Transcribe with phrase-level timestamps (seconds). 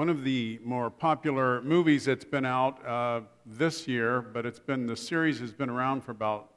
[0.00, 4.86] One of the more popular movies that's been out uh, this year, but it's been
[4.86, 6.52] the series has been around for about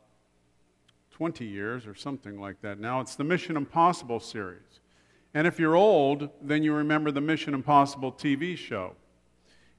[1.12, 2.80] 20 years or something like that.
[2.80, 4.80] Now it's the Mission Impossible series.
[5.34, 8.96] And if you're old, then you remember the Mission Impossible TV show.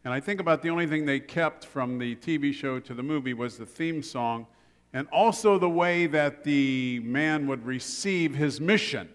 [0.05, 3.03] And I think about the only thing they kept from the TV show to the
[3.03, 4.47] movie was the theme song
[4.93, 9.09] and also the way that the man would receive his mission.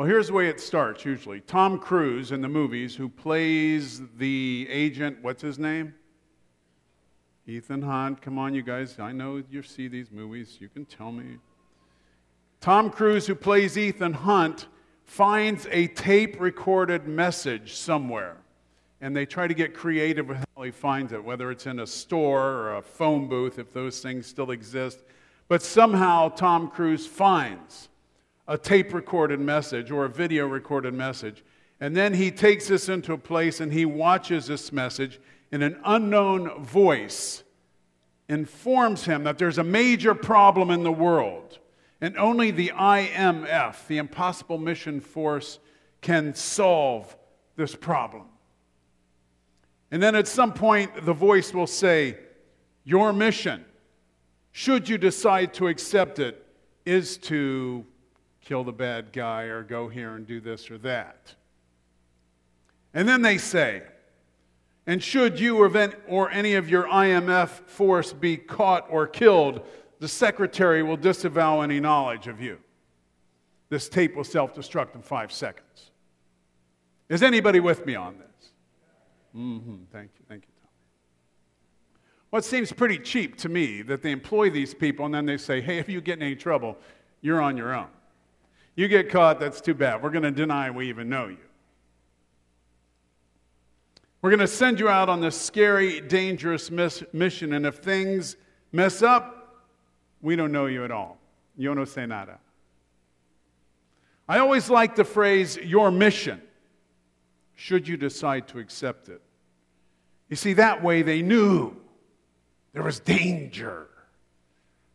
[0.00, 1.40] Well, here's the way it starts usually.
[1.42, 5.94] Tom Cruise in the movies, who plays the agent, what's his name?
[7.46, 8.22] Ethan Hunt.
[8.22, 8.98] Come on, you guys.
[8.98, 10.56] I know you see these movies.
[10.58, 11.36] You can tell me.
[12.62, 14.68] Tom Cruise, who plays Ethan Hunt,
[15.04, 18.38] finds a tape recorded message somewhere.
[19.02, 21.86] And they try to get creative with how he finds it, whether it's in a
[21.86, 25.00] store or a phone booth, if those things still exist.
[25.46, 27.90] But somehow Tom Cruise finds
[28.50, 31.44] a tape recorded message or a video recorded message.
[31.78, 35.20] And then he takes this into a place and he watches this message,
[35.52, 37.44] and an unknown voice
[38.28, 41.60] informs him that there's a major problem in the world,
[42.00, 45.60] and only the IMF, the Impossible Mission Force,
[46.00, 47.16] can solve
[47.54, 48.24] this problem.
[49.92, 52.18] And then at some point, the voice will say,
[52.82, 53.64] Your mission,
[54.50, 56.44] should you decide to accept it,
[56.84, 57.86] is to
[58.50, 61.36] kill the bad guy or go here and do this or that.
[62.92, 63.84] And then they say,
[64.88, 65.64] and should you
[66.08, 69.64] or any of your IMF force be caught or killed,
[70.00, 72.58] the secretary will disavow any knowledge of you.
[73.68, 75.92] This tape will self destruct in five seconds.
[77.08, 78.50] Is anybody with me on this?
[79.36, 79.76] Mm-hmm.
[79.92, 80.24] Thank you.
[80.28, 80.70] Thank you, Tom.
[82.32, 85.36] Well, it seems pretty cheap to me that they employ these people and then they
[85.36, 86.76] say, hey, if you get in any trouble,
[87.20, 87.86] you're on your own.
[88.80, 90.02] You get caught, that's too bad.
[90.02, 91.36] We're going to deny we even know you.
[94.22, 98.36] We're going to send you out on this scary, dangerous miss- mission, and if things
[98.72, 99.66] mess up,
[100.22, 101.18] we don't know you at all.
[101.58, 102.38] Yo no sé nada.
[104.26, 106.40] I always like the phrase, your mission,
[107.56, 109.20] should you decide to accept it.
[110.30, 111.76] You see, that way they knew
[112.72, 113.89] there was danger.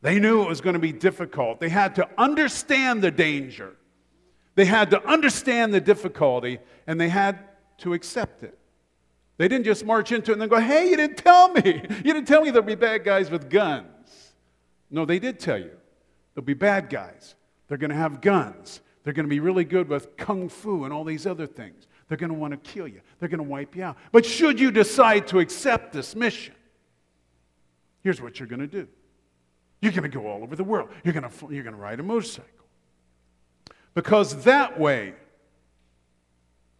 [0.05, 1.59] They knew it was going to be difficult.
[1.59, 3.75] They had to understand the danger.
[4.53, 7.39] They had to understand the difficulty, and they had
[7.79, 8.55] to accept it.
[9.37, 11.81] They didn't just march into it and then go, hey, you didn't tell me.
[11.89, 14.35] You didn't tell me there'll be bad guys with guns.
[14.91, 15.71] No, they did tell you.
[16.35, 17.33] There'll be bad guys.
[17.67, 18.81] They're going to have guns.
[19.03, 21.87] They're going to be really good with kung fu and all these other things.
[22.09, 23.01] They're going to want to kill you.
[23.17, 23.97] They're going to wipe you out.
[24.11, 26.53] But should you decide to accept this mission,
[28.03, 28.87] here's what you're going to do.
[29.85, 30.89] You're going to go all over the world.
[31.03, 32.49] You're going to, you're going to ride a motorcycle.
[33.93, 35.13] Because that way,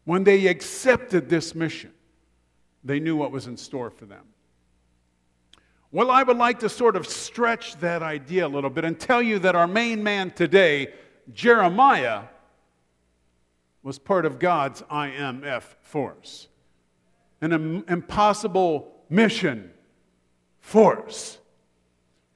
[0.06, 1.92] when they accepted this mission,
[2.84, 4.24] they knew what was in store for them.
[5.92, 9.22] Well, I would like to sort of stretch that idea a little bit and tell
[9.22, 10.92] you that our main man today,
[11.32, 12.24] Jeremiah,
[13.84, 16.48] was part of God's IMF force,
[17.40, 19.72] an impossible mission
[20.60, 21.38] force.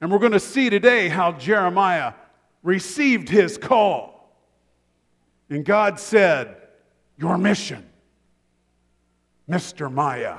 [0.00, 2.14] And we're going to see today how Jeremiah
[2.62, 4.34] received his call.
[5.48, 6.56] And God said,
[7.18, 7.84] Your mission,
[9.48, 9.92] Mr.
[9.92, 10.38] Maya.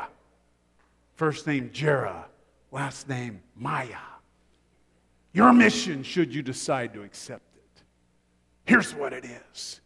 [1.16, 2.24] First name Jera,
[2.72, 3.98] last name Maya.
[5.34, 7.84] Your mission, should you decide to accept it.
[8.66, 9.82] Here's what it is.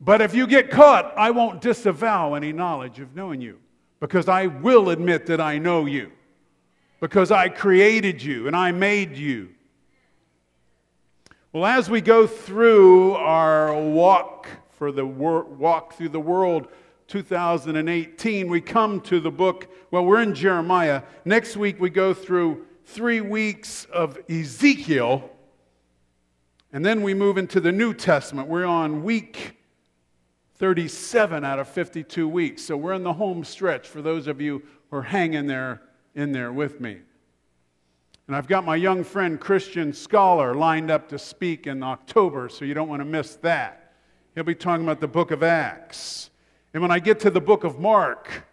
[0.00, 3.58] But if you get caught, I won't disavow any knowledge of knowing you
[4.00, 6.12] because I will admit that I know you
[7.00, 9.50] because I created you and I made you.
[11.52, 16.68] Well, as we go through our walk for the wor- walk through the world
[17.08, 19.68] 2018, we come to the book.
[19.90, 21.02] Well, we're in Jeremiah.
[21.24, 25.30] Next week we go through three weeks of Ezekiel,
[26.72, 28.48] and then we move into the New Testament.
[28.48, 29.56] We're on week
[30.56, 34.62] 37 out of 52 weeks, so we're in the home stretch for those of you
[34.90, 35.82] who are hanging there
[36.16, 36.98] in there with me.
[38.26, 42.64] And I've got my young friend Christian Scholar lined up to speak in October, so
[42.64, 43.92] you don't want to miss that.
[44.34, 46.30] He'll be talking about the book of Acts.
[46.74, 48.44] And when I get to the book of Mark,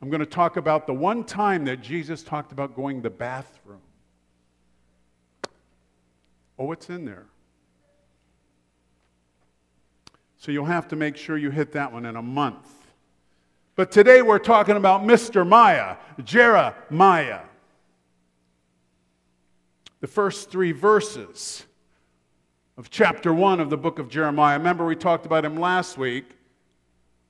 [0.00, 3.10] I'm going to talk about the one time that Jesus talked about going to the
[3.10, 3.80] bathroom.
[6.58, 7.26] Oh, what's in there?
[10.38, 12.77] So you'll have to make sure you hit that one in a month.
[13.78, 15.46] But today we're talking about Mr.
[15.46, 17.42] Maya, Jeremiah.
[20.00, 21.64] The first three verses
[22.76, 24.58] of chapter one of the book of Jeremiah.
[24.58, 26.24] Remember, we talked about him last week.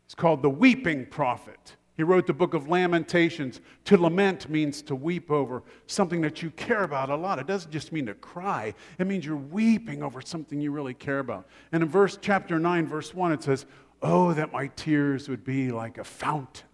[0.06, 1.76] He's called the weeping prophet.
[1.98, 3.60] He wrote the book of Lamentations.
[3.84, 7.38] To lament means to weep over something that you care about a lot.
[7.38, 11.18] It doesn't just mean to cry, it means you're weeping over something you really care
[11.18, 11.46] about.
[11.72, 13.66] And in verse chapter 9, verse 1, it says,
[14.00, 16.66] Oh, that my tears would be like a fountain.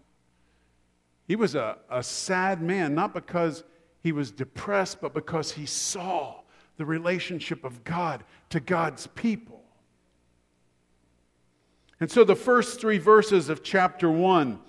[1.27, 3.65] He was a, a sad man, not because
[4.03, 6.41] he was depressed, but because he saw
[6.77, 9.63] the relationship of God to God's people.
[12.01, 14.61] And so the first three verses of chapter 1,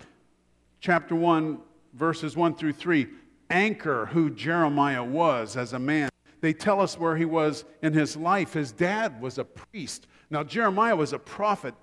[0.79, 1.57] chapter 1,
[1.93, 3.07] verses 1 through 3,
[3.49, 6.09] anchor who Jeremiah was as a man.
[6.41, 8.53] They tell us where he was in his life.
[8.53, 10.07] His dad was a priest.
[10.29, 11.73] Now, Jeremiah was a prophet,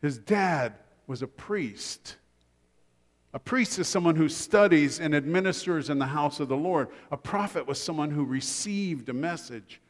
[0.00, 0.74] his dad
[1.06, 2.16] was a priest.
[3.34, 6.88] A priest is someone who studies and administers in the house of the Lord.
[7.10, 9.80] A prophet was someone who received a message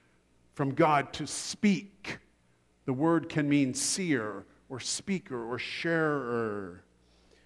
[0.54, 2.18] from God to speak.
[2.84, 6.82] The word can mean seer or speaker or sharer.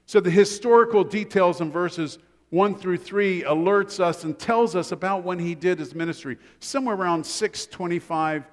[0.06, 2.18] So the historical details in verses
[2.50, 6.38] 1 through 3 alerts us and tells us about when he did his ministry.
[6.60, 8.44] Somewhere around 625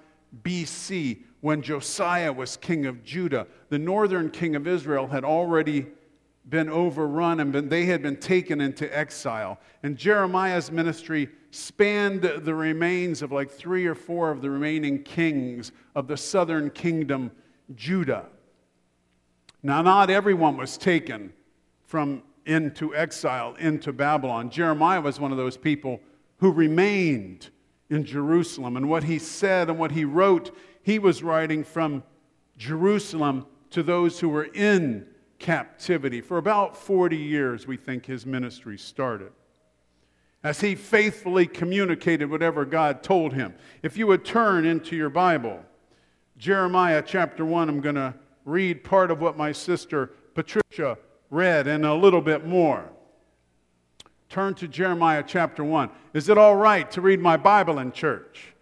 [0.43, 5.87] BC, when Josiah was king of Judah, the northern king of Israel had already
[6.49, 9.59] been overrun and been, they had been taken into exile.
[9.83, 15.71] And Jeremiah's ministry spanned the remains of like three or four of the remaining kings
[15.95, 17.31] of the southern kingdom,
[17.75, 18.25] Judah.
[19.61, 21.33] Now, not everyone was taken
[21.85, 24.49] from into exile into Babylon.
[24.49, 26.01] Jeremiah was one of those people
[26.37, 27.49] who remained
[27.89, 28.77] in Jerusalem.
[28.77, 32.03] And what he said and what he wrote, he was writing from
[32.57, 35.07] Jerusalem to those who were in
[35.39, 36.21] captivity.
[36.21, 39.31] For about 40 years, we think his ministry started.
[40.43, 43.55] As he faithfully communicated whatever God told him.
[43.83, 45.59] If you would turn into your Bible,
[46.37, 48.13] Jeremiah chapter 1, I'm going to
[48.45, 50.97] read part of what my sister Patricia
[51.29, 52.89] read and a little bit more.
[54.29, 55.89] Turn to Jeremiah chapter 1.
[56.13, 58.53] Is it all right to read my Bible in church?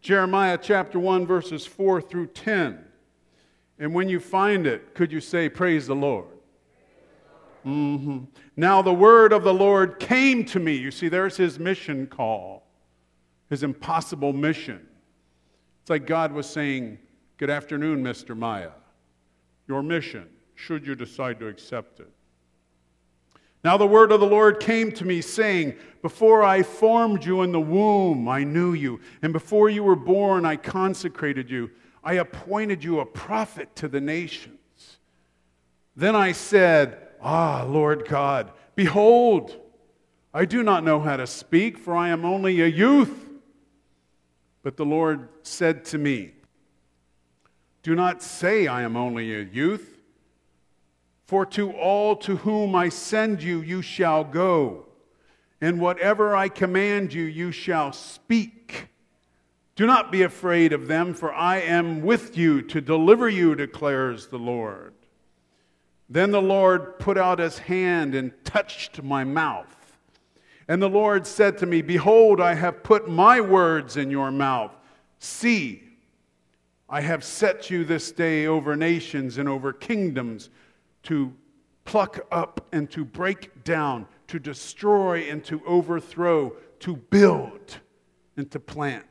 [0.00, 2.84] Jeremiah chapter 1, verses 4 through 10.
[3.78, 6.26] And when you find it, could you say, Praise the Lord?
[7.64, 8.24] Mm-hmm.
[8.56, 10.74] Now the word of the Lord came to me.
[10.74, 12.66] You see, there's his mission call,
[13.48, 14.86] his impossible mission.
[15.82, 16.98] It's like God was saying,
[17.36, 18.36] Good afternoon, Mr.
[18.36, 18.70] Maya.
[19.68, 22.10] Your mission, should you decide to accept it.
[23.66, 27.50] Now the word of the Lord came to me, saying, Before I formed you in
[27.50, 31.72] the womb, I knew you, and before you were born, I consecrated you.
[32.04, 34.98] I appointed you a prophet to the nations.
[35.96, 39.56] Then I said, Ah, Lord God, behold,
[40.32, 43.28] I do not know how to speak, for I am only a youth.
[44.62, 46.34] But the Lord said to me,
[47.82, 49.95] Do not say I am only a youth,
[51.26, 54.86] for to all to whom I send you, you shall go,
[55.60, 58.88] and whatever I command you, you shall speak.
[59.74, 64.28] Do not be afraid of them, for I am with you to deliver you, declares
[64.28, 64.94] the Lord.
[66.08, 69.98] Then the Lord put out his hand and touched my mouth.
[70.68, 74.72] And the Lord said to me, Behold, I have put my words in your mouth.
[75.18, 75.82] See,
[76.88, 80.50] I have set you this day over nations and over kingdoms
[81.06, 81.32] to
[81.84, 87.78] pluck up and to break down, to destroy and to overthrow, to build
[88.36, 89.06] and to plant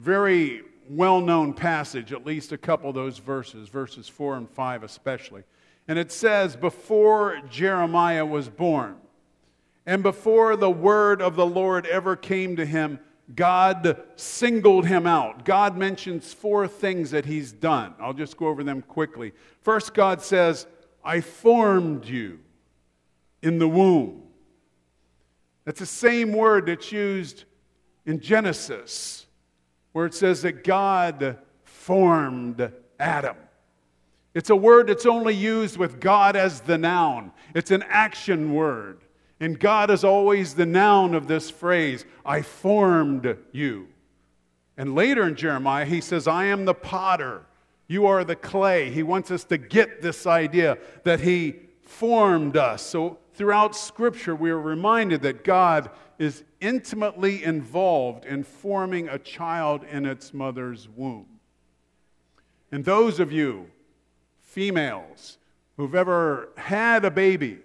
[0.00, 4.82] very well known passage, at least a couple of those verses, verses 4 and 5
[4.82, 5.42] especially.
[5.86, 8.96] And it says, Before Jeremiah was born,
[9.86, 12.98] and before the word of the Lord ever came to him,
[13.34, 15.44] God singled him out.
[15.44, 17.94] God mentions four things that he's done.
[18.00, 19.32] I'll just go over them quickly.
[19.60, 20.66] First, God says,
[21.04, 22.40] I formed you
[23.42, 24.22] in the womb.
[25.64, 27.44] That's the same word that's used
[28.06, 29.26] in Genesis
[29.92, 33.36] where it says that God formed Adam.
[34.34, 39.00] It's a word that's only used with God as the noun, it's an action word.
[39.40, 43.88] And God is always the noun of this phrase I formed you.
[44.76, 47.46] And later in Jeremiah, he says, I am the potter,
[47.88, 48.90] you are the clay.
[48.90, 52.82] He wants us to get this idea that he formed us.
[52.82, 59.82] So throughout Scripture, we are reminded that God is intimately involved in forming a child
[59.90, 61.26] in its mother's womb.
[62.70, 63.70] And those of you,
[64.38, 65.38] females,
[65.76, 67.58] who've ever had a baby,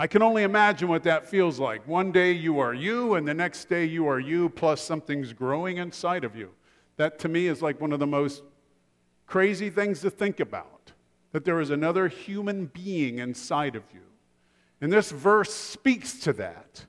[0.00, 1.86] I can only imagine what that feels like.
[1.86, 5.76] One day you are you, and the next day you are you, plus something's growing
[5.76, 6.52] inside of you.
[6.96, 8.42] That to me is like one of the most
[9.26, 10.92] crazy things to think about,
[11.32, 14.00] that there is another human being inside of you.
[14.80, 16.86] And this verse speaks to that.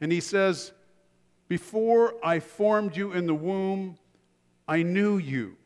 [0.00, 0.72] And he says,
[1.48, 3.98] Before I formed you in the womb,
[4.66, 5.58] I knew you.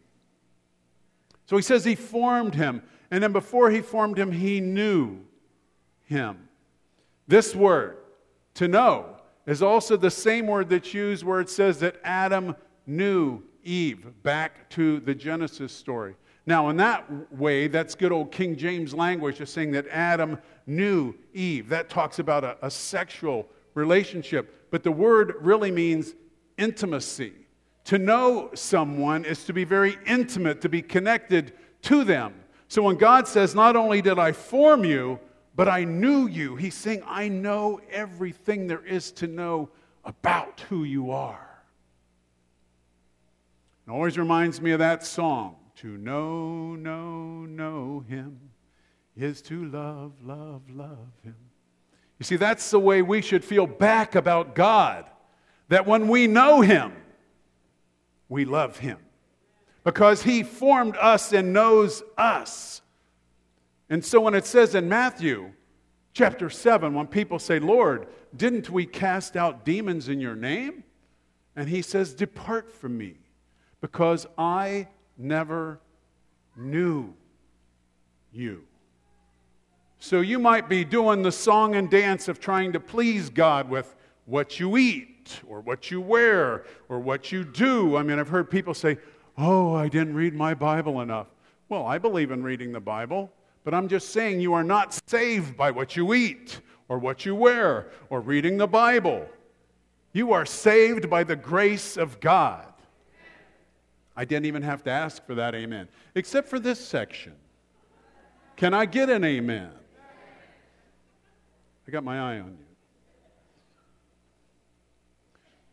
[1.46, 2.82] So he says he formed him.
[3.12, 5.26] And then before he formed him, he knew
[6.08, 6.48] him.
[7.26, 7.98] This word,
[8.54, 13.42] to know, is also the same word that's used where it says that Adam knew
[13.62, 16.16] Eve, back to the Genesis story.
[16.46, 21.14] Now, in that way, that's good old King James language of saying that Adam knew
[21.34, 21.68] Eve.
[21.68, 24.70] That talks about a, a sexual relationship.
[24.70, 26.14] But the word really means
[26.56, 27.34] intimacy.
[27.84, 32.34] To know someone is to be very intimate, to be connected to them.
[32.68, 35.20] So when God says, Not only did I form you,
[35.58, 39.70] but I knew you, He's saying, I know everything there is to know
[40.04, 41.64] about who you are.
[43.84, 48.38] It always reminds me of that song To know, know, know Him
[49.16, 51.34] is to love, love, love Him.
[52.20, 55.06] You see, that's the way we should feel back about God.
[55.70, 56.92] That when we know Him,
[58.28, 58.98] we love him
[59.84, 62.82] because he formed us and knows us.
[63.90, 65.52] And so when it says in Matthew
[66.12, 70.84] chapter 7, when people say, Lord, didn't we cast out demons in your name?
[71.56, 73.14] And he says, Depart from me
[73.80, 75.80] because I never
[76.56, 77.14] knew
[78.32, 78.64] you.
[79.98, 83.96] So you might be doing the song and dance of trying to please God with
[84.26, 87.96] what you eat or what you wear or what you do.
[87.96, 88.98] I mean, I've heard people say,
[89.36, 91.28] Oh, I didn't read my Bible enough.
[91.68, 93.30] Well, I believe in reading the Bible,
[93.64, 97.34] but I'm just saying you are not saved by what you eat or what you
[97.34, 99.26] wear or reading the Bible.
[100.12, 102.64] You are saved by the grace of God.
[104.16, 107.34] I didn't even have to ask for that amen, except for this section.
[108.56, 109.70] Can I get an amen?
[111.86, 112.64] I got my eye on you.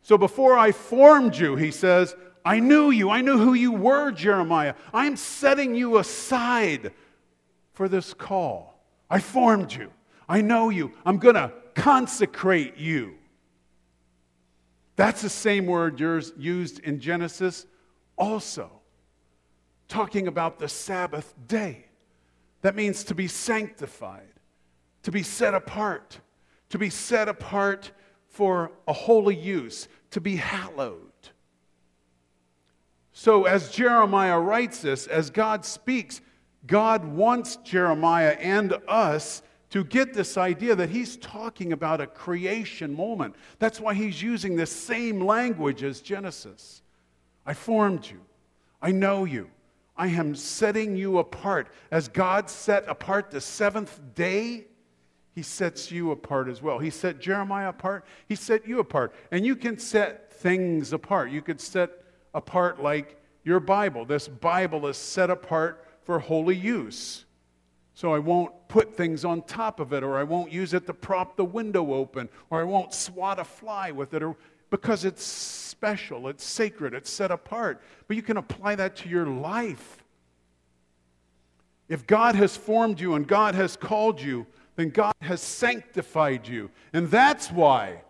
[0.02, 2.14] So before I formed you, he says,
[2.44, 3.10] I knew you.
[3.10, 4.74] I knew who you were, Jeremiah.
[4.94, 6.92] I'm setting you aside
[7.76, 8.82] for this call.
[9.10, 9.92] I formed you.
[10.26, 10.92] I know you.
[11.04, 13.16] I'm going to consecrate you.
[14.96, 17.66] That's the same word used in Genesis
[18.16, 18.70] also,
[19.88, 21.84] talking about the Sabbath day.
[22.62, 24.32] That means to be sanctified,
[25.02, 26.18] to be set apart,
[26.70, 27.92] to be set apart
[28.26, 31.12] for a holy use, to be hallowed.
[33.12, 36.22] So, as Jeremiah writes this, as God speaks,
[36.66, 42.94] God wants Jeremiah and us to get this idea that he's talking about a creation
[42.94, 43.34] moment.
[43.58, 46.82] That's why he's using the same language as Genesis.
[47.44, 48.20] I formed you,
[48.80, 49.50] I know you,
[49.96, 51.68] I am setting you apart.
[51.90, 54.66] As God set apart the seventh day,
[55.34, 56.78] he sets you apart as well.
[56.78, 59.14] He set Jeremiah apart, he set you apart.
[59.30, 61.30] And you can set things apart.
[61.30, 61.90] You could set
[62.34, 64.04] apart like your Bible.
[64.04, 67.24] This Bible is set apart for holy use.
[67.94, 70.94] So I won't put things on top of it, or I won't use it to
[70.94, 74.36] prop the window open, or I won't swat a fly with it, or,
[74.70, 77.82] because it's special, it's sacred, it's set apart.
[78.06, 80.04] But you can apply that to your life.
[81.88, 84.46] If God has formed you and God has called you,
[84.76, 86.70] then God has sanctified you.
[86.92, 88.02] And that's why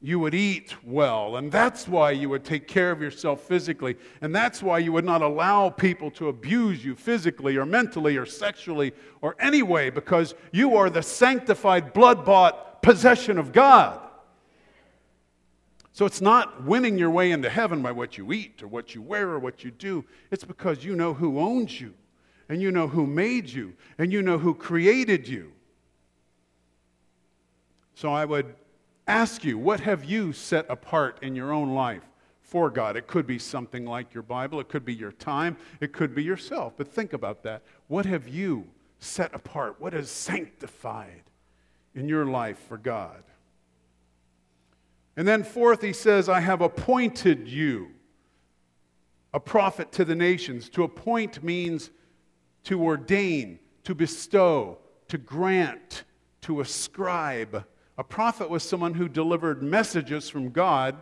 [0.00, 1.36] you would eat well.
[1.36, 3.96] And that's why you would take care of yourself physically.
[4.20, 8.24] And that's why you would not allow people to abuse you physically or mentally or
[8.24, 14.00] sexually or any way, because you are the sanctified, blood bought possession of God.
[15.92, 19.02] So it's not winning your way into heaven by what you eat or what you
[19.02, 20.04] wear or what you do.
[20.30, 21.92] It's because you know who owns you,
[22.48, 25.50] and you know who made you, and you know who created you.
[27.96, 28.54] So I would
[29.08, 32.04] ask you, what have you set apart in your own life
[32.40, 32.96] for God?
[32.96, 36.22] It could be something like your Bible, it could be your time, it could be
[36.22, 36.74] yourself.
[36.76, 37.62] But think about that.
[37.88, 39.76] What have you set apart?
[39.80, 41.22] What is sanctified
[41.94, 43.22] in your life for God?
[45.16, 47.88] And then, fourth, he says, I have appointed you
[49.34, 50.68] a prophet to the nations.
[50.70, 51.90] To appoint means
[52.64, 56.04] to ordain, to bestow, to grant,
[56.42, 57.64] to ascribe
[57.98, 60.96] a prophet was someone who delivered messages from God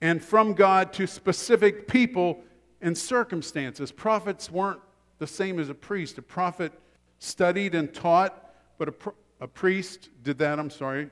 [0.00, 2.42] and from God to specific people
[2.82, 3.92] and circumstances.
[3.92, 4.80] Prophets weren't
[5.18, 6.18] the same as a priest.
[6.18, 6.72] A prophet
[7.20, 8.94] studied and taught, but a,
[9.40, 11.10] a priest did that, I'm sorry.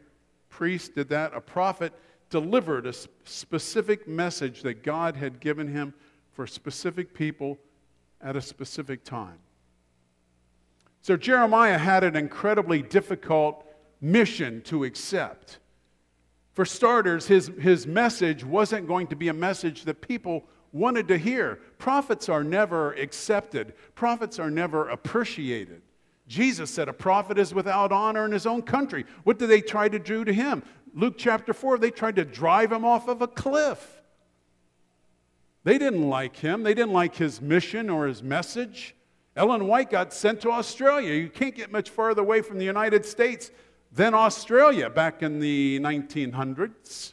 [0.50, 1.32] Priest did that.
[1.32, 1.92] A prophet
[2.28, 2.92] delivered a
[3.24, 5.94] specific message that God had given him
[6.32, 7.56] for specific people
[8.20, 9.38] at a specific time.
[11.02, 13.64] So Jeremiah had an incredibly difficult
[14.02, 15.58] mission to accept.
[16.52, 21.16] For starters, his, his message wasn't going to be a message that people wanted to
[21.16, 21.60] hear.
[21.78, 25.80] Prophets are never accepted, prophets are never appreciated.
[26.28, 29.04] Jesus said a prophet is without honor in his own country.
[29.24, 30.62] What did they try to do to him?
[30.94, 34.02] Luke chapter 4, they tried to drive him off of a cliff.
[35.64, 38.94] They didn't like him, they didn't like his mission or his message.
[39.36, 41.14] Ellen White got sent to Australia.
[41.14, 43.50] You can't get much farther away from the United States
[43.94, 47.12] than Australia back in the 1900s.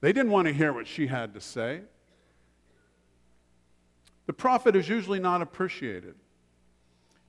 [0.00, 1.82] They didn't want to hear what she had to say.
[4.26, 6.14] The prophet is usually not appreciated.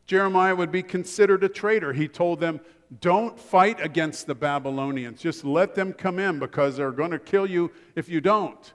[0.07, 1.93] Jeremiah would be considered a traitor.
[1.93, 2.59] He told them,
[3.01, 5.21] Don't fight against the Babylonians.
[5.21, 8.73] Just let them come in because they're going to kill you if you don't.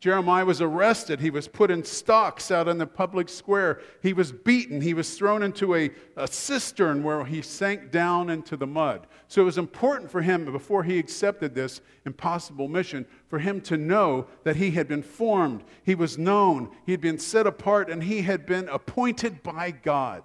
[0.00, 1.20] Jeremiah was arrested.
[1.20, 3.80] He was put in stocks out in the public square.
[4.02, 4.80] He was beaten.
[4.80, 9.06] He was thrown into a, a, cistern where he sank down into the mud.
[9.28, 13.76] So it was important for him, before he accepted this impossible mission, for him to
[13.76, 18.02] know that he had been formed, he was known, he had been set apart, and
[18.02, 20.22] he had been appointed by God.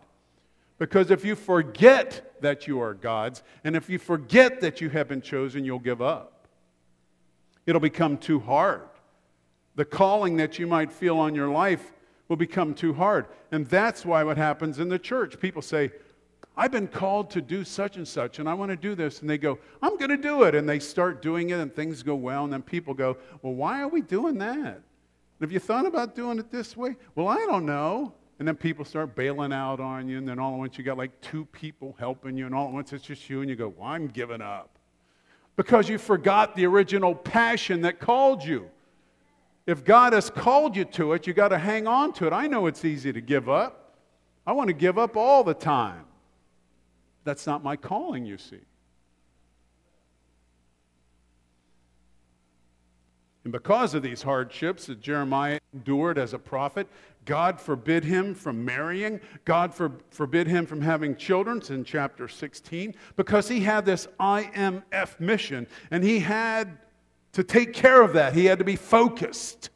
[0.78, 5.10] Because if you forget that you are God's, and if you forget that you have
[5.10, 6.48] been chosen, you'll give up.
[7.66, 8.88] It'll become too hard
[9.76, 11.94] the calling that you might feel on your life
[12.28, 13.28] will become too hard.
[13.52, 15.40] And that's why what happens in the church.
[15.40, 15.92] People say,
[16.58, 19.20] I've been called to do such and such, and I want to do this.
[19.22, 20.56] And they go, I'm going to do it.
[20.56, 22.46] And they start doing it, and things go well.
[22.46, 24.82] And then people go, Well, why are we doing that?
[25.42, 26.96] Have you thought about doing it this way?
[27.14, 28.14] Well, I don't know.
[28.40, 30.98] And then people start bailing out on you, and then all at once you got
[30.98, 33.74] like two people helping you, and all at once it's just you, and you go,
[33.78, 34.80] Well, I'm giving up.
[35.58, 38.70] Because you forgot the original passion that called you.
[39.66, 42.34] If God has called you to it, you got to hang on to it.
[42.34, 43.96] I know it's easy to give up.
[44.46, 46.06] I want to give up all the time.
[47.24, 48.60] That's not my calling, you see.
[53.44, 56.88] And because of these hardships that Jeremiah endured as a prophet,
[57.26, 59.20] God forbid him from marrying.
[59.46, 61.58] God for, forbid him from having children.
[61.58, 62.96] It's in chapter 16.
[63.16, 66.80] Because he had this IMF mission and he had
[67.36, 68.34] to take care of that.
[68.34, 69.70] He had to be focused.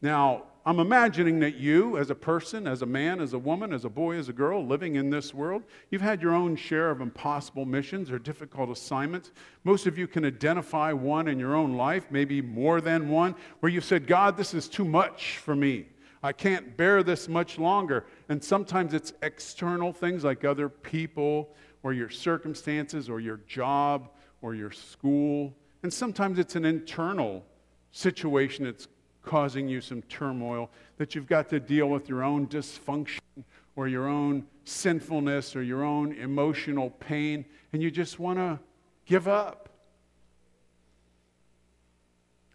[0.00, 3.84] Now, I'm imagining that you, as a person, as a man, as a woman, as
[3.84, 7.02] a boy, as a girl living in this world, you've had your own share of
[7.02, 9.30] impossible missions or difficult assignments.
[9.64, 13.70] Most of you can identify one in your own life, maybe more than one, where
[13.70, 15.86] you said, God, this is too much for me.
[16.22, 18.06] I can't bear this much longer.
[18.30, 24.08] And sometimes it's external things like other people or your circumstances or your job
[24.40, 25.54] or your school.
[25.82, 27.44] And sometimes it's an internal
[27.92, 28.88] situation that's
[29.22, 33.20] causing you some turmoil, that you've got to deal with your own dysfunction
[33.76, 38.58] or your own sinfulness or your own emotional pain, and you just want to
[39.06, 39.68] give up.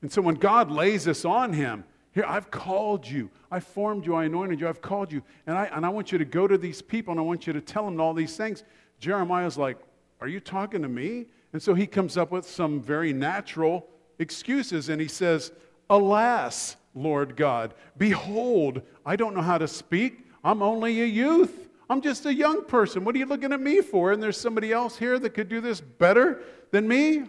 [0.02, 3.32] And so when God lays this on him, here, I've called you.
[3.50, 4.14] I formed you.
[4.14, 4.68] I anointed you.
[4.68, 5.24] I've called you.
[5.48, 7.54] And I, and I want you to go to these people and I want you
[7.54, 8.64] to tell them all these things.
[9.00, 9.78] Jeremiah's like,
[10.22, 11.26] Are you talking to me?
[11.54, 13.88] And so he comes up with some very natural
[14.20, 15.52] excuses and he says,
[15.90, 20.26] Alas, Lord God, behold, I don't know how to speak.
[20.44, 21.70] I'm only a youth.
[21.90, 23.06] I'm just a young person.
[23.06, 24.12] What are you looking at me for?
[24.12, 27.26] And there's somebody else here that could do this better than me?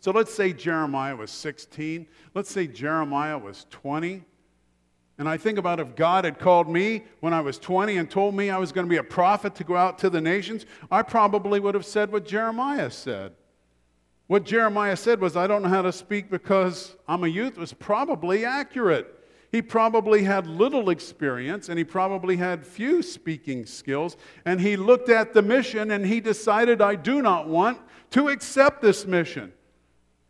[0.00, 2.06] So let's say Jeremiah was 16.
[2.34, 4.22] Let's say Jeremiah was 20.
[5.18, 8.34] And I think about if God had called me when I was 20 and told
[8.36, 11.02] me I was going to be a prophet to go out to the nations, I
[11.02, 13.32] probably would have said what Jeremiah said.
[14.28, 17.72] What Jeremiah said was, I don't know how to speak because I'm a youth, was
[17.72, 19.14] probably accurate.
[19.50, 24.16] He probably had little experience and he probably had few speaking skills.
[24.44, 28.82] And he looked at the mission and he decided, I do not want to accept
[28.82, 29.52] this mission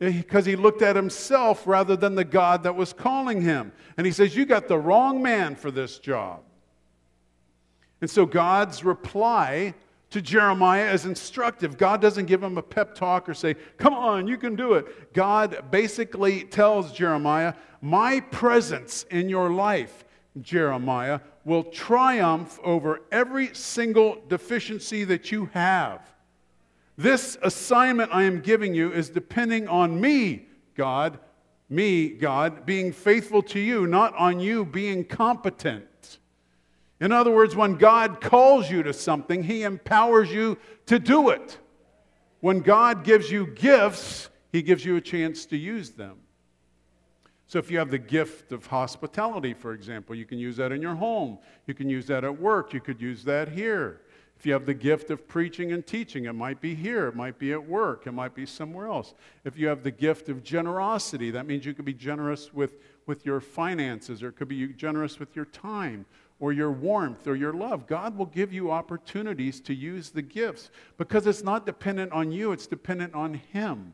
[0.01, 3.73] Eh, because he looked at himself rather than the God that was calling him.
[3.97, 6.43] And he says, You got the wrong man for this job.
[8.01, 9.75] And so God's reply
[10.11, 11.77] to Jeremiah is instructive.
[11.77, 15.13] God doesn't give him a pep talk or say, Come on, you can do it.
[15.13, 20.05] God basically tells Jeremiah, My presence in your life,
[20.41, 26.09] Jeremiah, will triumph over every single deficiency that you have.
[26.99, 31.21] This assignment I am giving you is depending on me, God,
[31.71, 36.19] me, God, being faithful to you, not on you being competent.
[37.01, 41.59] In other words, when God calls you to something, He empowers you to do it.
[42.41, 46.17] When God gives you gifts, He gives you a chance to use them.
[47.47, 50.83] So, if you have the gift of hospitality, for example, you can use that in
[50.83, 51.39] your home.
[51.67, 52.75] You can use that at work.
[52.75, 54.01] You could use that here.
[54.39, 57.41] If you have the gift of preaching and teaching, it might be here, it might
[57.41, 59.15] be at work, it might be somewhere else.
[59.45, 63.27] If you have the gift of generosity, that means you could be generous with, with
[63.27, 66.07] your finances, or it could be generous with your time,
[66.39, 67.89] or your warmth, or your love.
[67.89, 72.53] God will give you opportunities to use the gifts because it's not dependent on you,
[72.53, 73.93] it's dependent on Him.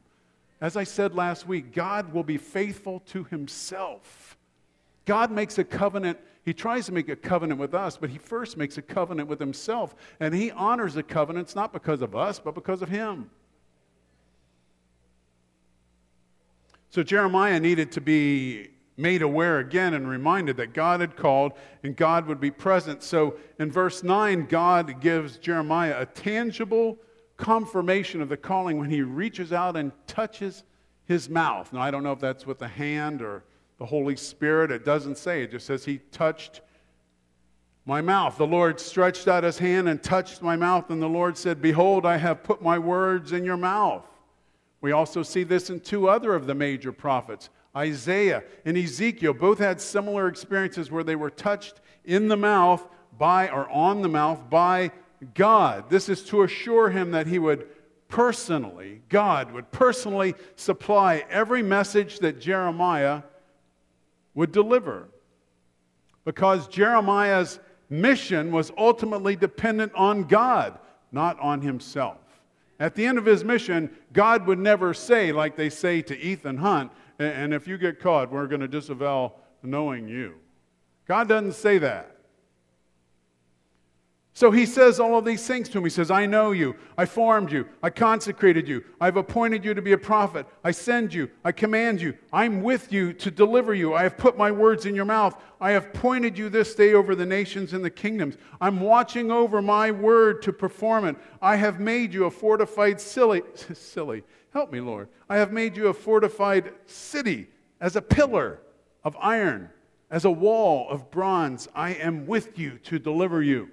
[0.60, 4.36] As I said last week, God will be faithful to Himself.
[5.04, 8.58] God makes a covenant he tries to make a covenant with us, but he first
[8.58, 9.94] makes a covenant with himself.
[10.20, 13.30] And he honors the covenants not because of us, but because of him.
[16.90, 21.96] So Jeremiah needed to be made aware again and reminded that God had called and
[21.96, 23.02] God would be present.
[23.02, 26.98] So in verse 9, God gives Jeremiah a tangible
[27.38, 30.62] confirmation of the calling when he reaches out and touches
[31.06, 31.72] his mouth.
[31.72, 33.44] Now, I don't know if that's with a hand or
[33.78, 34.70] the Holy Spirit.
[34.70, 36.60] It doesn't say, it just says he touched
[37.86, 38.38] my mouth.
[38.38, 42.06] The Lord stretched out his hand and touched my mouth, and the Lord said, Behold,
[42.06, 44.04] I have put my words in your mouth.
[44.80, 47.50] We also see this in two other of the major prophets.
[47.76, 52.86] Isaiah and Ezekiel both had similar experiences where they were touched in the mouth
[53.18, 54.90] by or on the mouth by
[55.34, 55.90] God.
[55.90, 57.66] This is to assure him that he would
[58.08, 63.22] personally, God would personally supply every message that Jeremiah
[64.34, 65.08] would deliver.
[66.24, 70.78] Because Jeremiah's mission was ultimately dependent on God,
[71.12, 72.18] not on himself.
[72.80, 76.56] At the end of his mission, God would never say, like they say to Ethan
[76.56, 80.34] Hunt, and if you get caught, we're going to disavow knowing you.
[81.06, 82.13] God doesn't say that.
[84.36, 85.84] So he says all of these things to him.
[85.84, 86.74] He says, I know you.
[86.98, 87.68] I formed you.
[87.84, 88.82] I consecrated you.
[89.00, 90.44] I've appointed you to be a prophet.
[90.64, 91.30] I send you.
[91.44, 92.14] I command you.
[92.32, 93.94] I'm with you to deliver you.
[93.94, 95.40] I have put my words in your mouth.
[95.60, 98.36] I have pointed you this day over the nations and the kingdoms.
[98.60, 101.16] I'm watching over my word to perform it.
[101.40, 103.42] I have made you a fortified silly,
[103.72, 104.24] silly.
[104.52, 105.08] Help me, Lord.
[105.28, 107.46] I have made you a fortified city
[107.80, 108.58] as a pillar
[109.04, 109.70] of iron,
[110.10, 111.68] as a wall of bronze.
[111.72, 113.70] I am with you to deliver you.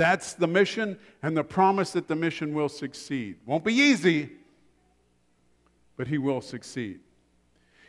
[0.00, 3.36] That's the mission and the promise that the mission will succeed.
[3.44, 4.30] Won't be easy,
[5.98, 7.00] but he will succeed.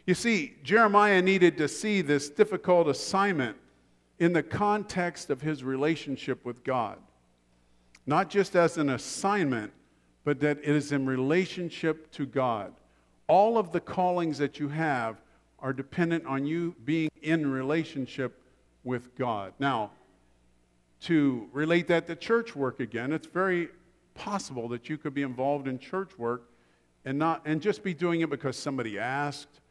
[0.05, 3.55] You see, Jeremiah needed to see this difficult assignment
[4.19, 6.97] in the context of his relationship with God.
[8.05, 9.71] Not just as an assignment,
[10.25, 12.73] but that it is in relationship to God.
[13.27, 15.21] All of the callings that you have
[15.59, 18.37] are dependent on you being in relationship
[18.83, 19.53] with God.
[19.59, 19.91] Now,
[21.01, 23.69] to relate that to church work again, it's very
[24.13, 26.49] possible that you could be involved in church work
[27.05, 29.61] and not and just be doing it because somebody asked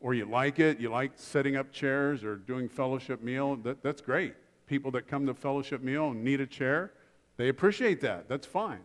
[0.00, 4.00] or you like it, you like setting up chairs or doing fellowship meal, that, that's
[4.00, 4.34] great.
[4.66, 6.92] People that come to fellowship meal and need a chair,
[7.36, 8.28] they appreciate that.
[8.28, 8.80] That's fine.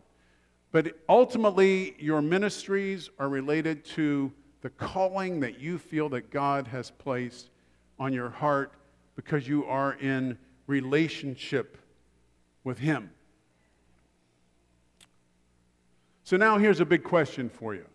[0.72, 6.90] But ultimately, your ministries are related to the calling that you feel that God has
[6.90, 7.52] placed
[8.00, 8.74] on your heart
[9.16, 11.78] because you are in relationship
[12.64, 13.10] with Him.
[16.24, 17.86] So now here's a big question for you.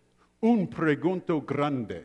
[0.43, 2.05] Un pregunto grande.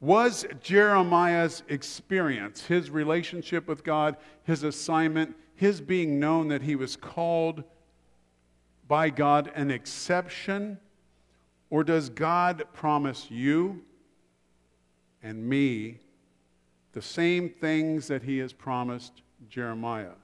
[0.00, 6.96] Was Jeremiah's experience, his relationship with God, his assignment, his being known that he was
[6.96, 7.64] called
[8.86, 10.78] by God an exception?
[11.70, 13.82] Or does God promise you
[15.22, 16.00] and me
[16.92, 20.14] the same things that he has promised Jeremiah?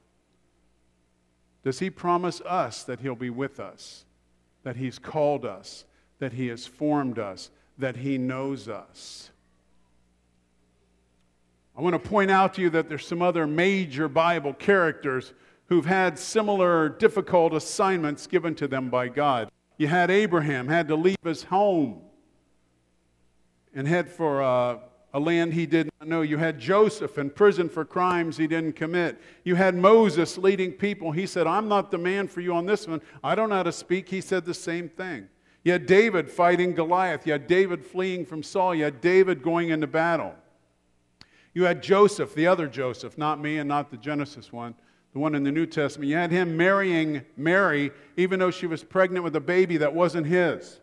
[1.63, 4.05] Does he promise us that he'll be with us,
[4.65, 5.85] that he's called us,
[6.19, 9.31] that he has formed us, that he knows us?
[11.77, 15.33] I want to point out to you that there's some other major Bible characters
[15.67, 19.51] who've had similar difficult assignments given to them by God.
[19.79, 22.03] You had Abraham, had to leave his home
[23.75, 24.79] and head for uh,
[25.15, 26.23] a land he did not know.
[26.23, 29.21] You had Joseph in prison for crimes he didn't commit.
[29.45, 31.13] You had Moses leading people.
[31.13, 33.03] He said, I'm not the man for you on this one.
[33.23, 34.09] I don't know how to speak.
[34.09, 35.29] He said the same thing.
[35.65, 37.27] You had David fighting Goliath.
[37.27, 38.75] You had David fleeing from Saul.
[38.75, 40.35] You had David going into battle.
[41.55, 44.75] You had Joseph, the other Joseph, not me and not the Genesis one,
[45.13, 46.09] the one in the New Testament.
[46.09, 50.27] You had him marrying Mary, even though she was pregnant with a baby that wasn't
[50.27, 50.81] his.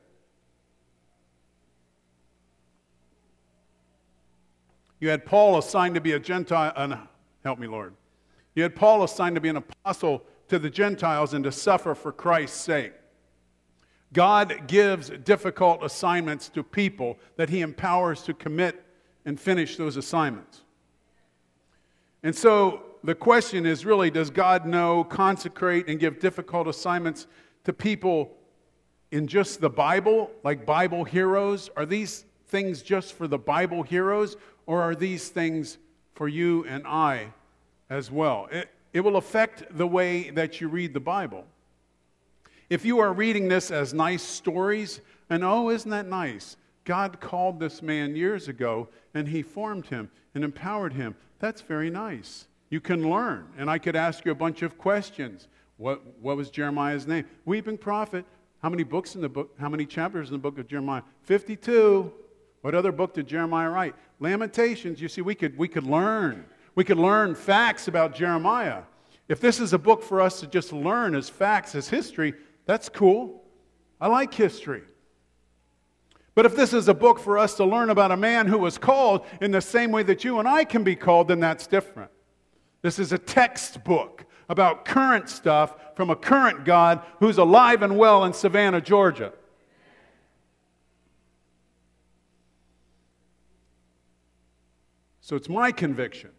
[4.99, 6.97] You had Paul assigned to be a Gentile, uh,
[7.43, 7.93] help me, Lord.
[8.55, 12.11] You had Paul assigned to be an apostle to the Gentiles and to suffer for
[12.11, 12.93] Christ's sake.
[14.11, 18.83] God gives difficult assignments to people that he empowers to commit
[19.25, 20.63] and finish those assignments.
[22.23, 27.27] And so the question is really does God know, consecrate, and give difficult assignments
[27.63, 28.35] to people
[29.11, 31.69] in just the Bible, like Bible heroes?
[31.77, 34.35] Are these things just for the Bible heroes,
[34.69, 35.79] or are these things
[36.13, 37.33] for you and I
[37.89, 38.47] as well?
[38.51, 41.43] It, it will affect the way that you read the Bible.
[42.69, 46.55] If you are reading this as nice stories, and oh, isn't that nice?
[46.85, 51.15] God called this man years ago and he formed him and empowered him.
[51.39, 52.47] That's very nice.
[52.69, 53.47] You can learn.
[53.57, 55.47] And I could ask you a bunch of questions.
[55.77, 57.25] What, what was Jeremiah's name?
[57.43, 58.23] Weeping prophet.
[58.61, 59.49] How many books in the book?
[59.59, 61.01] How many chapters in the book of Jeremiah?
[61.23, 62.13] 52.
[62.61, 63.95] What other book did Jeremiah write?
[64.19, 65.01] Lamentations.
[65.01, 66.45] You see, we could, we could learn.
[66.75, 68.83] We could learn facts about Jeremiah.
[69.27, 72.33] If this is a book for us to just learn as facts, as history,
[72.65, 73.43] that's cool.
[74.01, 74.83] I like history.
[76.35, 78.77] But if this is a book for us to learn about a man who was
[78.77, 82.11] called in the same way that you and I can be called, then that's different.
[82.81, 88.25] This is a textbook about current stuff from a current God who's alive and well
[88.25, 89.33] in Savannah, Georgia.
[95.29, 96.31] So it's my conviction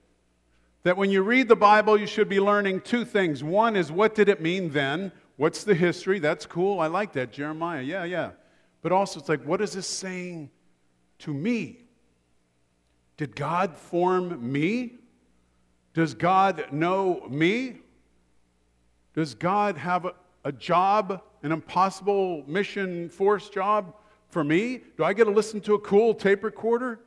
[0.83, 3.44] that when you read the Bible, you should be learning two things.
[3.44, 5.12] One is what did it mean then?
[5.37, 6.18] What's the history?
[6.18, 6.81] That's cool.
[6.81, 7.31] I like that.
[7.31, 7.83] Jeremiah.
[7.83, 8.31] Yeah, yeah.
[8.83, 10.50] But also, it's like, what is this saying
[11.20, 11.85] to me?
[13.16, 14.94] Did God form me?
[15.94, 17.83] Does God know me?
[19.14, 23.94] Does God have a, a job, an impossible mission force job
[24.31, 24.81] for me?
[24.96, 26.98] Do I get to listen to a cool tape recorder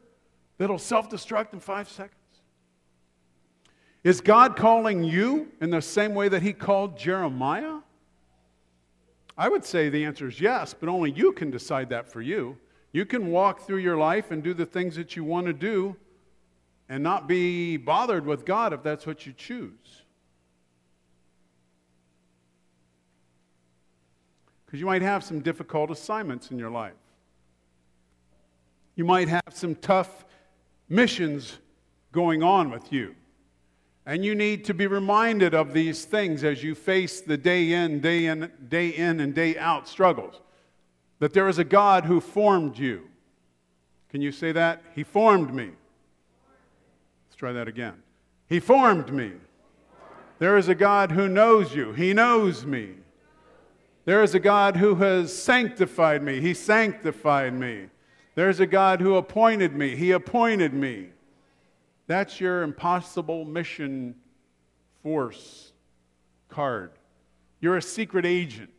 [0.64, 2.16] that'll self destruct in five seconds?
[4.02, 7.80] Is God calling you in the same way that He called Jeremiah?
[9.38, 12.58] I would say the answer is yes, but only you can decide that for you.
[12.94, 15.98] You can walk through your life and do the things that you want to do
[16.88, 20.04] and not be bothered with God if that's what you choose.
[24.66, 26.94] Because you might have some difficult assignments in your life.
[28.96, 30.24] You might have some tough
[30.94, 31.58] missions
[32.12, 33.16] going on with you.
[34.06, 38.02] And you need to be reminded of these things as you face the day in,
[38.02, 40.42] day in, day in and day out struggles.
[41.20, 43.04] That there is a God who formed you.
[44.10, 44.82] Can you say that?
[44.94, 45.72] He formed me.
[47.28, 47.96] Let's try that again.
[48.48, 49.32] He formed me.
[50.40, 51.94] There is a God who knows you.
[51.94, 52.90] He knows me.
[54.06, 56.42] There is a God who has sanctified me.
[56.42, 57.88] He sanctified me.
[58.36, 59.96] There's a God who appointed me.
[59.96, 61.10] He appointed me.
[62.08, 64.16] That's your impossible mission
[65.04, 65.72] force
[66.50, 66.92] card.
[67.60, 68.70] You're a secret agent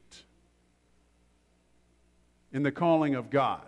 [2.52, 3.62] in the calling of God.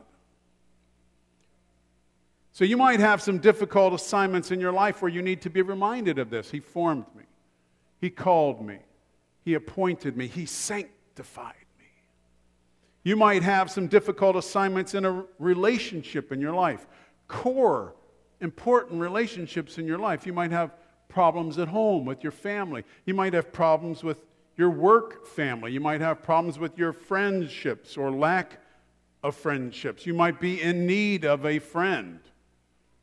[2.53, 5.61] So you might have some difficult assignments in your life where you need to be
[5.61, 6.51] reminded of this.
[6.51, 7.25] He formed me,
[8.01, 8.79] He called me,
[9.44, 11.66] He appointed me, He sanctified.
[13.07, 16.88] You might have some difficult assignments in a relationship in your life.
[17.29, 17.95] Core
[18.40, 20.27] important relationships in your life.
[20.27, 20.73] You might have
[21.07, 22.83] problems at home with your family.
[23.05, 24.25] You might have problems with
[24.57, 25.71] your work family.
[25.71, 28.59] You might have problems with your friendships or lack
[29.23, 30.05] of friendships.
[30.05, 32.19] You might be in need of a friend.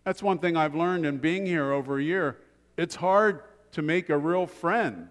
[0.03, 2.39] That's one thing I've learned in being here over a year.
[2.75, 5.07] It's hard to make a real friend.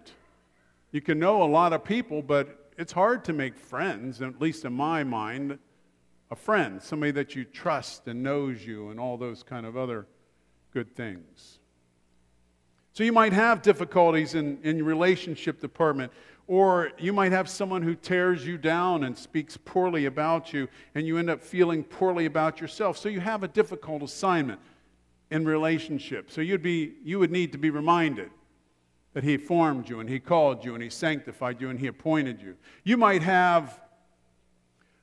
[0.91, 4.65] You can know a lot of people, but it's hard to make friends, at least
[4.65, 5.59] in my mind.
[6.31, 10.07] A friend, somebody that you trust and knows you, and all those kind of other
[10.71, 11.59] good things.
[12.93, 16.11] So you might have difficulties in, in relationship department,
[16.47, 21.05] or you might have someone who tears you down and speaks poorly about you, and
[21.05, 22.97] you end up feeling poorly about yourself.
[22.97, 24.59] So you have a difficult assignment
[25.31, 26.29] in relationship.
[26.31, 28.29] So you'd be, you would need to be reminded
[29.13, 32.41] that He formed you, and He called you, and He sanctified you, and He appointed
[32.41, 32.55] you.
[32.83, 33.79] You might have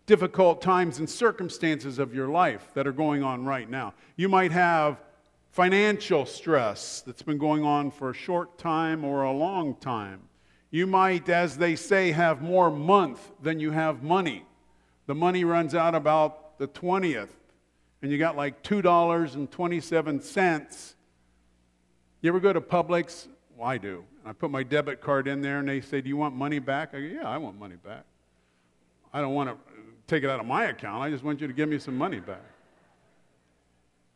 [0.07, 3.95] difficult times and circumstances of your life that are going on right now.
[4.17, 5.01] You might have
[5.51, 10.21] financial stress that's been going on for a short time or a long time.
[10.71, 14.45] You might, as they say, have more month than you have money.
[15.07, 17.31] The money runs out about the 20th,
[18.03, 20.95] and you got like $2.27.
[22.23, 23.29] You ever go to Publix?
[23.61, 24.05] Well, I do.
[24.25, 26.95] I put my debit card in there, and they say, Do you want money back?
[26.95, 28.05] I go, Yeah, I want money back.
[29.13, 29.57] I don't want to
[30.07, 31.03] take it out of my account.
[31.03, 32.41] I just want you to give me some money back.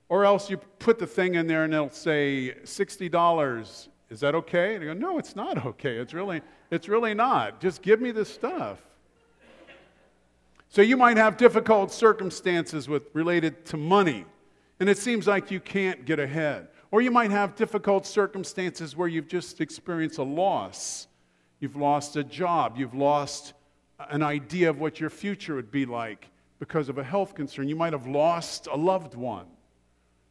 [0.08, 3.88] Or else you put the thing in there and it'll say $60.
[4.08, 4.76] Is that okay?
[4.76, 5.98] And you go, no, it's not okay.
[5.98, 7.60] It's really, it's really not.
[7.60, 8.78] Just give me the stuff.
[10.70, 14.24] So you might have difficult circumstances with related to money
[14.80, 16.68] and it seems like you can't get ahead.
[16.94, 21.08] Or you might have difficult circumstances where you've just experienced a loss.
[21.58, 23.54] You've lost a job, you've lost
[24.10, 26.28] an idea of what your future would be like
[26.60, 27.68] because of a health concern.
[27.68, 29.46] You might have lost a loved one.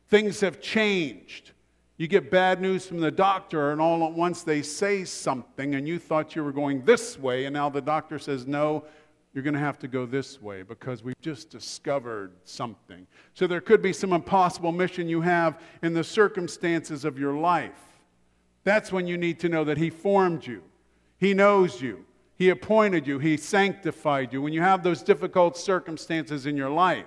[0.07, 1.51] Things have changed.
[1.97, 5.85] You get bad news from the doctor, and all at once they say something, and
[5.85, 8.85] you thought you were going this way, and now the doctor says, No,
[9.33, 13.07] you're going to have to go this way because we've just discovered something.
[13.33, 17.79] So there could be some impossible mission you have in the circumstances of your life.
[18.63, 20.63] That's when you need to know that He formed you,
[21.17, 24.41] He knows you, He appointed you, He sanctified you.
[24.41, 27.05] When you have those difficult circumstances in your life,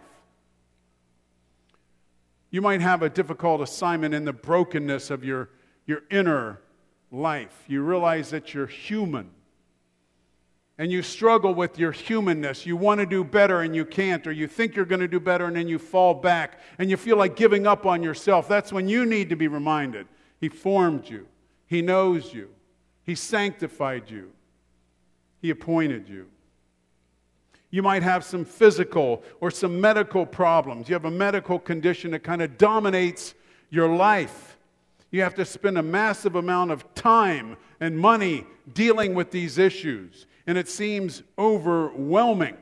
[2.50, 5.50] you might have a difficult assignment in the brokenness of your,
[5.86, 6.60] your inner
[7.12, 7.64] life.
[7.68, 9.30] You realize that you're human
[10.78, 12.66] and you struggle with your humanness.
[12.66, 15.20] You want to do better and you can't, or you think you're going to do
[15.20, 18.46] better and then you fall back and you feel like giving up on yourself.
[18.46, 20.06] That's when you need to be reminded
[20.40, 21.26] He formed you,
[21.66, 22.50] He knows you,
[23.04, 24.32] He sanctified you,
[25.40, 26.26] He appointed you.
[27.70, 30.88] You might have some physical or some medical problems.
[30.88, 33.34] You have a medical condition that kind of dominates
[33.70, 34.56] your life.
[35.10, 40.26] You have to spend a massive amount of time and money dealing with these issues
[40.46, 42.56] and it seems overwhelming.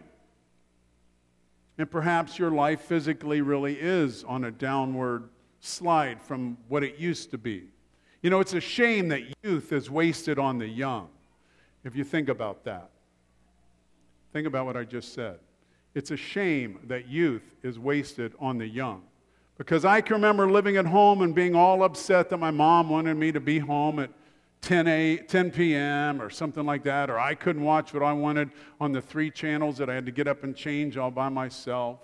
[1.77, 5.29] And perhaps your life physically really is on a downward
[5.61, 7.65] slide from what it used to be.
[8.23, 11.09] You know, it's a shame that youth is wasted on the young,
[11.85, 12.91] if you think about that.
[14.33, 15.39] Think about what I just said.
[15.95, 19.03] It's a shame that youth is wasted on the young.
[19.59, 23.17] Because I can remember living at home and being all upset that my mom wanted
[23.17, 24.11] me to be home at
[24.65, 26.23] 10, a, 10 p.m.
[26.23, 28.51] or something like that, or I couldn't watch what I wanted
[28.81, 31.99] on the three channels that I had to get up and change all by myself.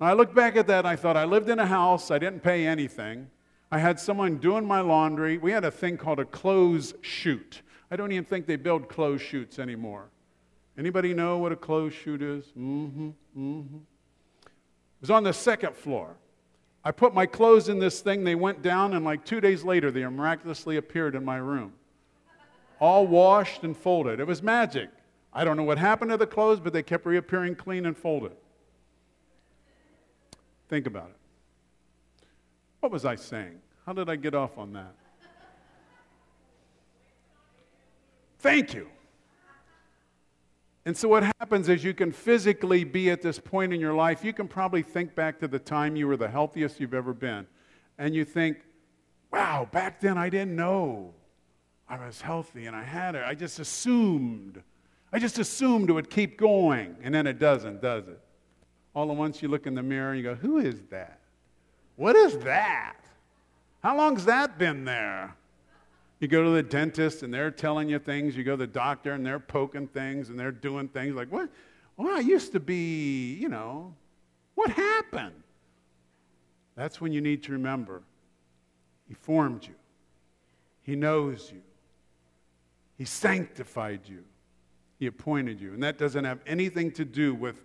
[0.00, 2.40] I look back at that and I thought, I lived in a house, I didn't
[2.40, 3.30] pay anything.
[3.70, 5.38] I had someone doing my laundry.
[5.38, 7.62] We had a thing called a clothes chute.
[7.88, 10.08] I don't even think they build clothes chutes anymore.
[10.76, 12.46] Anybody know what a clothes chute is?
[12.58, 13.10] Mm-hmm.
[13.38, 13.76] Mm-hmm.
[13.76, 16.16] It was on the second floor.
[16.86, 19.90] I put my clothes in this thing, they went down, and like two days later,
[19.90, 21.72] they miraculously appeared in my room.
[22.78, 24.20] All washed and folded.
[24.20, 24.90] It was magic.
[25.32, 28.36] I don't know what happened to the clothes, but they kept reappearing clean and folded.
[30.68, 32.26] Think about it.
[32.78, 33.58] What was I saying?
[33.84, 34.94] How did I get off on that?
[38.38, 38.88] Thank you.
[40.86, 44.24] And so, what happens is you can physically be at this point in your life.
[44.24, 47.44] You can probably think back to the time you were the healthiest you've ever been.
[47.98, 48.58] And you think,
[49.32, 51.12] wow, back then I didn't know
[51.88, 53.24] I was healthy and I had it.
[53.26, 54.62] I just assumed.
[55.12, 56.96] I just assumed it would keep going.
[57.02, 58.20] And then it doesn't, does it?
[58.94, 61.18] All at once you look in the mirror and you go, who is that?
[61.96, 62.96] What is that?
[63.82, 65.34] How long's that been there?
[66.18, 68.36] You go to the dentist and they're telling you things.
[68.36, 71.50] You go to the doctor and they're poking things and they're doing things like, what?
[71.96, 73.94] Well, I used to be, you know,
[74.54, 75.42] what happened?
[76.74, 78.02] That's when you need to remember
[79.08, 79.74] He formed you,
[80.82, 81.62] He knows you,
[82.96, 84.24] He sanctified you,
[84.98, 85.72] He appointed you.
[85.72, 87.62] And that doesn't have anything to do with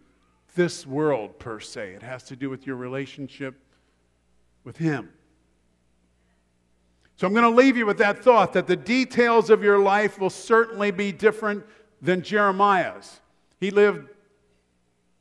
[0.55, 3.55] this world per se, it has to do with your relationship
[4.63, 5.09] with Him.
[7.21, 10.17] So I'm going to leave you with that thought that the details of your life
[10.17, 11.63] will certainly be different
[12.01, 13.19] than Jeremiah's.
[13.59, 14.09] He lived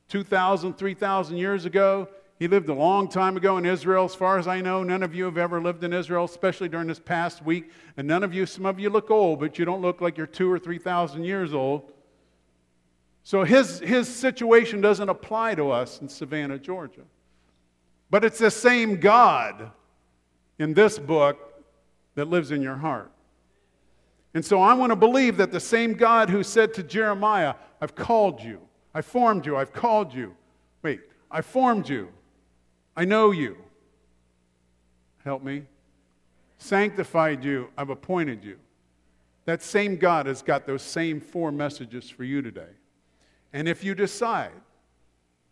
[0.08, 2.08] 2,000, 3,000 years ago.
[2.38, 4.06] He lived a long time ago in Israel.
[4.06, 6.86] As far as I know, none of you have ever lived in Israel, especially during
[6.86, 7.70] this past week.
[7.98, 10.26] And none of you, some of you look old, but you don't look like you're
[10.26, 11.92] two or 3,000 years old.
[13.24, 17.02] So his, his situation doesn't apply to us in Savannah, Georgia.
[18.08, 19.70] But it's the same God
[20.58, 21.48] in this book
[22.14, 23.10] that lives in your heart.
[24.34, 27.94] And so I want to believe that the same God who said to Jeremiah, I've
[27.94, 28.60] called you,
[28.94, 30.36] I formed you, I've called you.
[30.82, 31.00] Wait,
[31.30, 32.08] I formed you,
[32.96, 33.56] I know you.
[35.24, 35.64] Help me.
[36.58, 38.58] Sanctified you, I've appointed you.
[39.44, 42.72] That same God has got those same four messages for you today.
[43.52, 44.52] And if you decide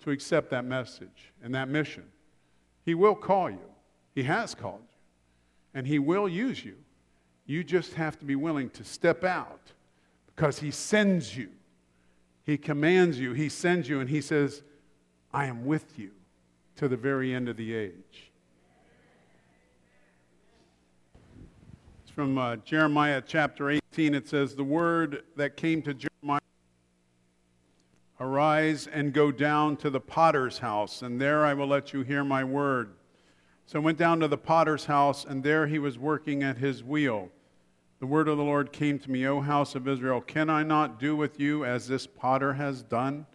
[0.05, 2.05] to accept that message and that mission,
[2.85, 3.59] He will call you.
[4.15, 4.88] He has called you
[5.75, 6.77] and He will use you.
[7.47, 9.73] You just have to be willing to step out
[10.35, 11.49] because He sends you.
[12.45, 14.63] He commands you, He sends you, and He says,
[15.33, 16.11] I am with you
[16.77, 18.31] to the very end of the age.
[22.03, 24.15] It's from uh, Jeremiah chapter 18.
[24.15, 26.41] It says, The word that came to Jeremiah
[28.21, 32.25] Arise and go down to the potter's house, and there I will let you hear
[32.25, 32.95] my word.
[33.69, 36.83] So I went down to the potter's house, and there he was working at his
[36.83, 37.29] wheel.
[38.01, 40.99] The word of the Lord came to me, O house of Israel, can I not
[40.99, 43.27] do with you as this potter has done?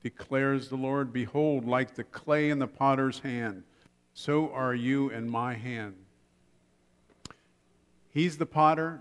[0.00, 3.64] Declares the Lord, Behold, like the clay in the potter's hand,
[4.14, 5.96] so are you in my hand.
[8.12, 9.00] He's the potter,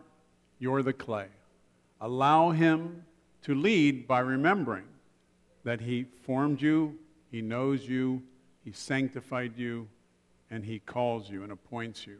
[0.57, 1.27] you're the clay.
[1.99, 3.05] Allow him
[3.43, 4.85] to lead by remembering
[5.63, 6.97] that he formed you,
[7.29, 8.23] he knows you,
[8.65, 9.87] he sanctified you,
[10.51, 12.17] and he calls you and appoints you.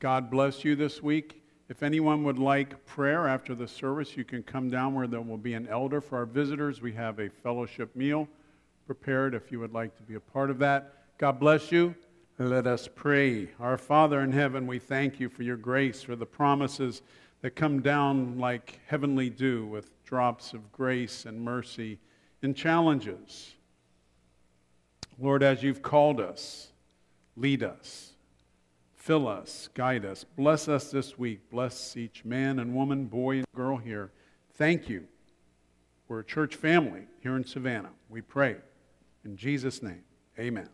[0.00, 1.42] God bless you this week.
[1.68, 5.38] If anyone would like prayer after the service, you can come down where there will
[5.38, 6.82] be an elder for our visitors.
[6.82, 8.28] We have a fellowship meal
[8.86, 10.94] prepared if you would like to be a part of that.
[11.18, 11.94] God bless you.
[12.38, 13.50] Let us pray.
[13.60, 17.02] Our Father in heaven, we thank you for your grace, for the promises
[17.42, 21.98] that come down like heavenly dew with drops of grace and mercy
[22.42, 23.54] and challenges.
[25.18, 26.68] Lord, as you've called us,
[27.38, 28.12] lead us.
[28.94, 31.50] Fill us, guide us, bless us this week.
[31.50, 34.10] Bless each man and woman, boy and girl here.
[34.54, 35.04] Thank you.
[36.08, 37.92] We're a church family here in Savannah.
[38.08, 38.56] We pray.
[39.24, 40.02] In Jesus' name,
[40.38, 40.68] amen.